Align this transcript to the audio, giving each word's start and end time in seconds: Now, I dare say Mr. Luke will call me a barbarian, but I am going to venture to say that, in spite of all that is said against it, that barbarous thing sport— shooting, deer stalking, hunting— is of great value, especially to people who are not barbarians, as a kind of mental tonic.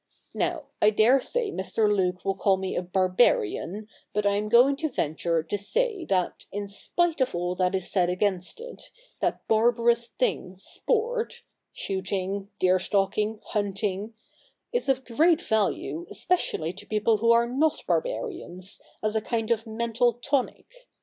Now, 0.33 0.63
I 0.81 0.89
dare 0.89 1.19
say 1.19 1.51
Mr. 1.51 1.87
Luke 1.87 2.25
will 2.25 2.33
call 2.33 2.57
me 2.57 2.75
a 2.75 2.81
barbarian, 2.81 3.87
but 4.13 4.25
I 4.25 4.35
am 4.37 4.49
going 4.49 4.75
to 4.77 4.89
venture 4.89 5.43
to 5.43 5.57
say 5.59 6.05
that, 6.05 6.47
in 6.51 6.67
spite 6.67 7.21
of 7.21 7.35
all 7.35 7.53
that 7.53 7.75
is 7.75 7.91
said 7.91 8.09
against 8.09 8.59
it, 8.59 8.89
that 9.19 9.47
barbarous 9.47 10.07
thing 10.07 10.55
sport— 10.55 11.43
shooting, 11.71 12.49
deer 12.57 12.79
stalking, 12.79 13.41
hunting— 13.43 14.15
is 14.73 14.89
of 14.89 15.05
great 15.05 15.39
value, 15.39 16.07
especially 16.09 16.73
to 16.73 16.87
people 16.87 17.17
who 17.17 17.29
are 17.31 17.45
not 17.47 17.85
barbarians, 17.85 18.81
as 19.03 19.15
a 19.15 19.21
kind 19.21 19.51
of 19.51 19.67
mental 19.67 20.13
tonic. 20.13 20.87